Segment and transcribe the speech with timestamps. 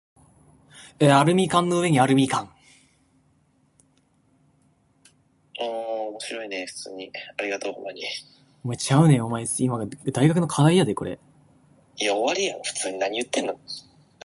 [0.99, 2.51] アルミ缶の上にあるみかん